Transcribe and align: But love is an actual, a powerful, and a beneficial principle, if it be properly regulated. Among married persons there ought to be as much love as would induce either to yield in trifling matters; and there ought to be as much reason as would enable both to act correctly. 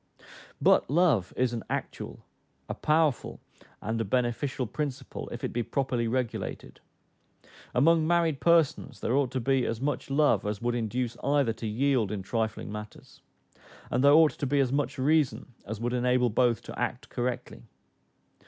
But 0.59 0.89
love 0.89 1.31
is 1.37 1.53
an 1.53 1.61
actual, 1.69 2.25
a 2.67 2.73
powerful, 2.73 3.39
and 3.83 4.01
a 4.01 4.03
beneficial 4.03 4.65
principle, 4.65 5.29
if 5.31 5.43
it 5.43 5.53
be 5.53 5.61
properly 5.61 6.07
regulated. 6.07 6.79
Among 7.75 8.07
married 8.07 8.39
persons 8.39 8.99
there 8.99 9.13
ought 9.13 9.29
to 9.29 9.39
be 9.39 9.63
as 9.63 9.79
much 9.79 10.09
love 10.09 10.43
as 10.43 10.59
would 10.59 10.73
induce 10.73 11.17
either 11.23 11.53
to 11.53 11.67
yield 11.67 12.11
in 12.11 12.23
trifling 12.23 12.71
matters; 12.71 13.21
and 13.91 14.03
there 14.03 14.13
ought 14.13 14.31
to 14.39 14.47
be 14.47 14.59
as 14.59 14.71
much 14.71 14.97
reason 14.97 15.53
as 15.65 15.79
would 15.79 15.93
enable 15.93 16.31
both 16.31 16.63
to 16.63 16.79
act 16.79 17.09
correctly. 17.09 17.67